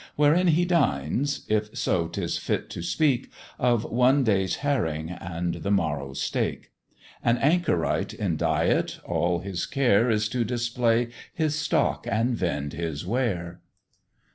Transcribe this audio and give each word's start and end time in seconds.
Wherein 0.15 0.47
he 0.47 0.65
dines, 0.65 1.45
if 1.47 1.77
so 1.77 2.07
'tis 2.07 2.39
fit 2.39 2.71
to 2.71 2.81
speak 2.81 3.29
Of 3.59 3.83
one 3.83 4.23
day's 4.23 4.55
herring 4.65 5.11
and 5.11 5.53
the 5.61 5.69
morrow's 5.69 6.19
steak: 6.19 6.71
An 7.23 7.37
anchorite 7.37 8.11
in 8.15 8.35
diet, 8.35 8.97
all 9.05 9.41
his 9.41 9.67
care 9.67 10.09
Is 10.09 10.27
to 10.29 10.43
display 10.43 11.09
his 11.35 11.53
stock 11.53 12.07
and 12.09 12.35
vend 12.35 12.73
his 12.73 13.05
ware. 13.05 13.61